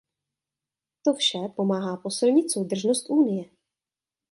[1.03, 3.49] To vše pomáhá posilnit soudržnost Unie.